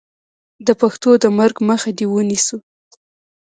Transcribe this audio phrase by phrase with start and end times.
[0.67, 2.57] د پښتو د مرګ مخه دې ونیسو.